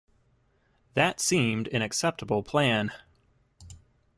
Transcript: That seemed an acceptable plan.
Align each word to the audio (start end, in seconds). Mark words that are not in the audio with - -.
That 0.95 1.19
seemed 1.19 1.67
an 1.67 1.83
acceptable 1.83 2.41
plan. 2.41 2.89